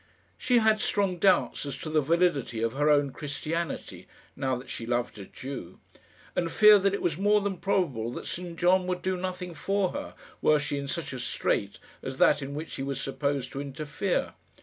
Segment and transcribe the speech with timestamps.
[0.35, 4.87] She had strong doubts as to the validity of her own Christianity, now that she
[4.87, 5.77] loved a Jew;
[6.35, 9.91] and feared that it was more than probable that St John would do nothing for
[9.91, 13.61] her, were she in such a strait as that in which he was supposed to
[13.61, 14.33] interfere.